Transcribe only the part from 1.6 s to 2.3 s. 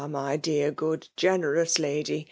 lady!''